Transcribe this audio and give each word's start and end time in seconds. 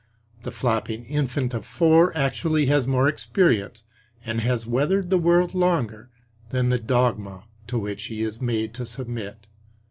The 0.41 0.49
flopping 0.51 1.05
infant 1.05 1.53
of 1.53 1.63
four 1.63 2.11
actually 2.17 2.65
has 2.65 2.87
more 2.87 3.07
experience, 3.07 3.83
and 4.25 4.41
has 4.41 4.65
weathered 4.65 5.11
the 5.11 5.19
world 5.19 5.53
longer, 5.53 6.09
than 6.49 6.69
the 6.69 6.79
dogma 6.79 7.43
to 7.67 7.77
which 7.77 8.05
he 8.05 8.23
is 8.23 8.41
made 8.41 8.73
to 8.73 8.85
submit. 8.87 9.45